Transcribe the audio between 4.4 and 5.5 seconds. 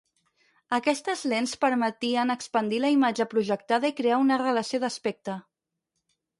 relació d'aspecte.